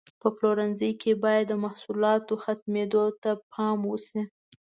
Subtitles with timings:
[0.21, 4.21] په پلورنځي کې باید د محصولاتو ختمېدو ته پام وشي.